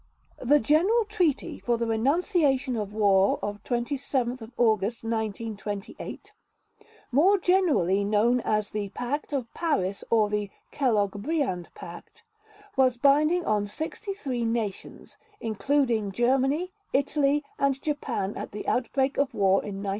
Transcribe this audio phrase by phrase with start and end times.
[0.41, 6.31] The General Treaty for the Renunciation of War of 27 August 1928,
[7.11, 12.23] more generally known as the Pact of Paris or the Kellogg Briand Pact,
[12.75, 19.61] was binding on 63 nations, including Germany, Italy and Japan at the outbreak of war
[19.61, 19.89] in 1939.